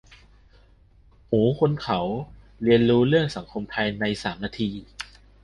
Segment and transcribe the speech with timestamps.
[1.29, 1.99] หูคนเขลา:
[2.63, 4.71] เรียนรู้เรื่องสังคมไทยในสามนาที